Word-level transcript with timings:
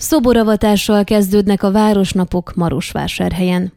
Szoboravatással 0.00 1.04
kezdődnek 1.04 1.62
a 1.62 1.70
Városnapok 1.70 2.54
Marosvásárhelyen. 2.54 3.72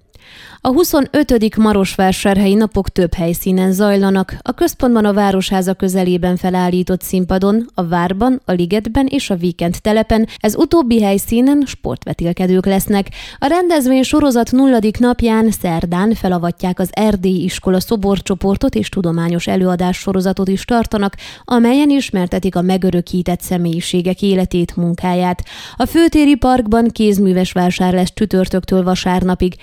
A 0.66 0.72
25. 0.72 1.56
Marosvásárhelyi 1.56 2.54
napok 2.54 2.90
több 2.90 3.14
helyszínen 3.14 3.72
zajlanak, 3.72 4.36
a 4.42 4.52
központban 4.52 5.06
a 5.06 5.14
Városháza 5.14 5.74
közelében 5.74 6.36
felállított 6.36 7.02
színpadon, 7.02 7.70
a 7.74 7.88
Várban, 7.88 8.42
a 8.46 8.52
Ligetben 8.52 9.06
és 9.06 9.30
a 9.30 9.36
Víkend 9.36 9.76
telepen, 9.82 10.28
ez 10.38 10.56
utóbbi 10.56 11.02
helyszínen 11.02 11.64
sportvetélkedők 11.66 12.66
lesznek. 12.66 13.08
A 13.38 13.46
rendezvény 13.46 14.04
sorozat 14.04 14.52
nulladik 14.52 15.00
napján 15.00 15.52
szerdán 15.52 16.14
felavatják 16.14 16.80
az 16.80 16.90
Erdélyi 16.92 17.44
Iskola 17.44 17.80
szoborcsoportot 17.80 18.76
és 18.76 18.90
tudományos 18.90 19.48
előadás 19.48 19.98
sorozatot 19.98 20.48
is 20.48 20.66
tartanak, 20.66 21.16
amelyen 21.44 21.90
ismertetik 21.90 22.56
a 22.56 22.62
megörökített 22.62 23.42
személyiségek 23.42 24.22
életét, 24.22 24.76
munkáját. 24.76 25.44
A 25.76 25.86
főtéri 25.86 26.36
parkban 26.36 26.88
kézműves 26.88 27.52
vásár 27.52 27.94
lesz 27.94 28.14
csütörtöktől 28.14 28.84
vasárnapig. 28.84 29.56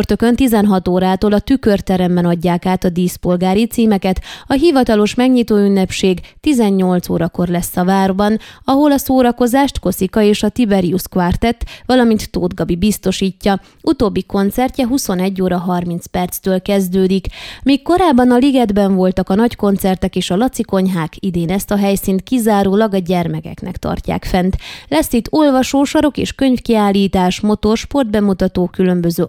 Csütörtökön 0.00 0.36
16 0.36 0.88
órától 0.88 1.32
a 1.32 1.38
tükörteremben 1.38 2.24
adják 2.24 2.66
át 2.66 2.84
a 2.84 2.88
díszpolgári 2.88 3.66
címeket, 3.66 4.20
a 4.46 4.52
hivatalos 4.52 5.14
megnyitó 5.14 5.56
ünnepség 5.56 6.20
18 6.40 7.08
órakor 7.08 7.48
lesz 7.48 7.76
a 7.76 7.84
várban, 7.84 8.38
ahol 8.64 8.92
a 8.92 8.98
szórakozást 8.98 9.78
Koszika 9.78 10.22
és 10.22 10.42
a 10.42 10.48
Tiberius 10.48 11.02
Quartet, 11.08 11.64
valamint 11.86 12.30
Tóth 12.30 12.54
Gabi 12.54 12.76
biztosítja. 12.76 13.60
Utóbbi 13.82 14.22
koncertje 14.22 14.86
21 14.86 15.42
óra 15.42 15.58
30 15.58 16.06
perctől 16.06 16.62
kezdődik. 16.62 17.26
Míg 17.62 17.82
korábban 17.82 18.30
a 18.30 18.36
Ligetben 18.36 18.94
voltak 18.94 19.28
a 19.28 19.34
nagy 19.34 19.56
koncertek 19.56 20.16
és 20.16 20.30
a 20.30 20.36
Laci 20.36 20.62
konyhák, 20.62 21.12
idén 21.18 21.50
ezt 21.50 21.70
a 21.70 21.76
helyszínt 21.76 22.22
kizárólag 22.22 22.94
a 22.94 22.98
gyermekeknek 22.98 23.76
tartják 23.76 24.24
fent. 24.24 24.56
Lesz 24.88 25.12
itt 25.12 25.26
olvasósarok 25.30 26.16
és 26.16 26.32
könyvkiállítás, 26.32 27.40
motorsport 27.40 28.10
bemutató, 28.10 28.66
különböző 28.66 29.24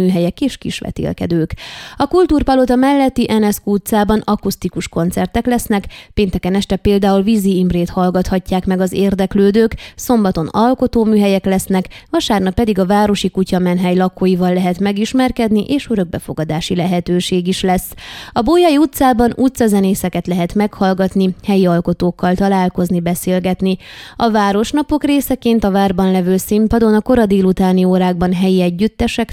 alkotóműhelyek 0.00 0.40
és 0.40 0.56
kisvetélkedők. 0.56 1.54
A 1.96 2.06
Kultúrpalota 2.06 2.76
melletti 2.76 3.32
NSK 3.38 3.66
utcában 3.66 4.22
akusztikus 4.24 4.88
koncertek 4.88 5.46
lesznek, 5.46 5.84
pénteken 6.14 6.54
este 6.54 6.76
például 6.76 7.22
Vízi 7.22 7.56
Imrét 7.56 7.90
hallgathatják 7.90 8.66
meg 8.66 8.80
az 8.80 8.92
érdeklődők, 8.92 9.76
szombaton 9.96 10.46
alkotóműhelyek 10.46 11.44
lesznek, 11.44 11.88
vasárnap 12.10 12.54
pedig 12.54 12.78
a 12.78 12.86
Városi 12.86 13.30
Kutyamenhely 13.30 13.96
lakóival 13.96 14.52
lehet 14.52 14.78
megismerkedni, 14.78 15.64
és 15.68 15.90
örökbefogadási 15.90 16.76
lehetőség 16.76 17.46
is 17.46 17.62
lesz. 17.62 17.94
A 18.32 18.42
Bolyai 18.42 18.76
utcában 18.76 19.32
utcazenészeket 19.36 20.26
lehet 20.26 20.54
meghallgatni, 20.54 21.34
helyi 21.46 21.66
alkotókkal 21.66 22.34
találkozni, 22.34 23.00
beszélgetni. 23.00 23.76
A 24.16 24.30
városnapok 24.30 25.04
részeként 25.04 25.64
a 25.64 25.70
várban 25.70 26.10
levő 26.12 26.36
színpadon 26.36 26.94
a 26.94 27.00
kora 27.00 27.26
délutáni 27.26 27.84
órákban 27.84 28.32
helyi 28.32 28.62
együttesek, 28.62 29.32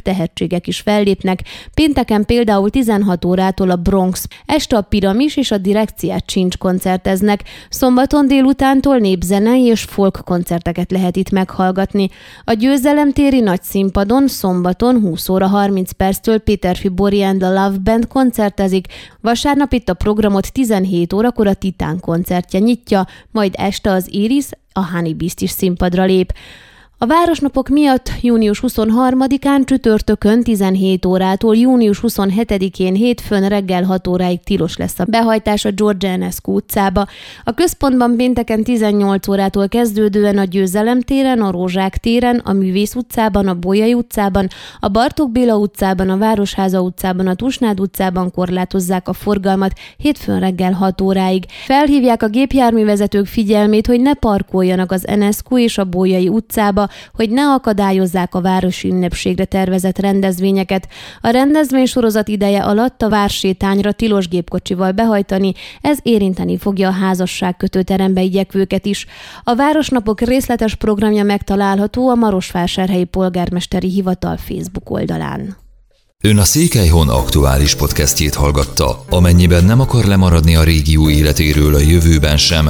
tehetségek 0.57 0.67
is 0.67 0.79
fel 0.79 0.95
fellépnek. 0.97 1.43
Pénteken 1.73 2.25
például 2.25 2.69
16 2.69 3.25
órától 3.25 3.69
a 3.69 3.75
Bronx, 3.75 4.27
este 4.45 4.77
a 4.77 4.81
Piramis 4.81 5.37
és 5.37 5.51
a 5.51 5.57
Direkciát 5.57 6.25
Csincs 6.25 6.57
koncerteznek. 6.57 7.43
Szombaton 7.69 8.27
délutántól 8.27 8.97
népzenei 8.97 9.63
és 9.63 9.81
folk 9.81 10.21
koncerteket 10.25 10.91
lehet 10.91 11.15
itt 11.15 11.29
meghallgatni. 11.29 12.09
A 12.43 12.53
győzelemtéri 12.53 13.39
nagy 13.39 13.61
színpadon 13.61 14.27
szombaton 14.27 14.99
20 14.99 15.29
óra 15.29 15.47
30 15.47 15.91
perctől 15.91 16.39
Péterfi 16.39 16.87
Bori 16.87 17.23
and 17.23 17.39
the 17.39 17.49
Love 17.49 17.77
Band 17.83 18.07
koncertezik, 18.07 18.87
vasárnap 19.21 19.73
itt 19.73 19.89
a 19.89 19.93
programot 19.93 20.51
17 20.51 21.13
órakor 21.13 21.47
a 21.47 21.53
Titán 21.53 21.99
koncertje 21.99 22.59
nyitja, 22.59 23.07
majd 23.31 23.53
este 23.57 23.91
az 23.91 24.13
Iris 24.13 24.45
a 24.73 24.89
Honey 24.91 25.13
Beast 25.13 25.41
is 25.41 25.49
színpadra 25.49 26.03
lép. 26.05 26.33
A 26.99 27.05
városnapok 27.05 27.69
miatt 27.69 28.11
június 28.21 28.63
23-án 28.67 29.65
csütörtökön 29.65 30.43
17 30.43 31.05
órától 31.05 31.55
június 31.55 31.99
27-én 32.03 32.93
hétfőn 32.93 33.47
reggel 33.47 33.83
6 33.83 34.07
óráig 34.07 34.43
tilos 34.43 34.77
lesz 34.77 34.99
a 34.99 35.05
behajtás 35.05 35.65
a 35.65 35.71
George 35.71 36.09
Enescu 36.09 36.51
utcába. 36.51 37.07
A 37.43 37.53
központban 37.53 38.15
pénteken 38.15 38.63
18 38.63 39.27
órától 39.27 39.67
kezdődően 39.67 40.37
a 40.37 40.43
Győzelem 40.43 41.01
téren, 41.01 41.41
a 41.41 41.51
Rózsák 41.51 41.97
téren, 41.97 42.37
a 42.37 42.53
Művész 42.53 42.95
utcában, 42.95 43.47
a 43.47 43.53
Bolyai 43.53 43.93
utcában, 43.93 44.47
a 44.79 44.87
Bartók 44.87 45.31
Béla 45.31 45.55
utcában, 45.55 46.09
a 46.09 46.17
Városháza 46.17 46.81
utcában, 46.81 47.27
a 47.27 47.35
Tusnád 47.35 47.79
utcában 47.79 48.31
korlátozzák 48.31 49.07
a 49.07 49.13
forgalmat 49.13 49.73
hétfőn 49.97 50.39
reggel 50.39 50.71
6 50.71 51.01
óráig. 51.01 51.45
Felhívják 51.65 52.23
a 52.23 52.27
gépjárművezetők 52.27 53.25
figyelmét, 53.25 53.87
hogy 53.87 54.01
ne 54.01 54.13
parkoljanak 54.13 54.91
az 54.91 55.07
Enescu 55.07 55.57
és 55.57 55.77
a 55.77 55.85
Bolyai 55.85 56.27
utcába, 56.27 56.85
hogy 57.13 57.29
ne 57.29 57.41
akadályozzák 57.41 58.35
a 58.35 58.41
városi 58.41 58.89
ünnepségre 58.89 59.45
tervezett 59.45 59.99
rendezvényeket. 59.99 60.87
A 61.21 61.29
rendezvény 61.29 61.85
sorozat 61.85 62.27
ideje 62.27 62.63
alatt 62.63 63.01
a 63.01 63.09
vársétányra 63.09 63.91
tilos 63.91 64.27
gépkocsival 64.27 64.91
behajtani, 64.91 65.53
ez 65.81 65.97
érinteni 66.01 66.57
fogja 66.57 66.87
a 66.87 66.91
házasság 66.91 67.57
kötőterembe 67.57 68.21
igyekvőket 68.21 68.85
is. 68.85 69.05
A 69.43 69.55
Városnapok 69.55 70.21
részletes 70.21 70.75
programja 70.75 71.23
megtalálható 71.23 72.09
a 72.09 72.15
Marosvásárhelyi 72.15 73.03
Polgármesteri 73.03 73.89
Hivatal 73.89 74.37
Facebook 74.37 74.89
oldalán. 74.89 75.57
Ön 76.23 76.37
a 76.37 76.43
Székelyhon 76.43 77.09
aktuális 77.09 77.75
podcastjét 77.75 78.35
hallgatta. 78.35 79.03
Amennyiben 79.09 79.63
nem 79.63 79.79
akar 79.79 80.05
lemaradni 80.05 80.55
a 80.55 80.63
régió 80.63 81.09
életéről 81.09 81.75
a 81.75 81.79
jövőben 81.79 82.37
sem, 82.37 82.69